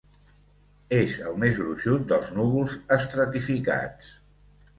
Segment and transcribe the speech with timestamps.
[0.99, 4.11] És el més gruixut dels núvols estratificats.